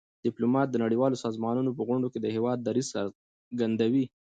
[0.25, 4.05] ډيپلومات د نړیوالو سازمانونو په غونډو کي د هېواد دریځ څرګندوي.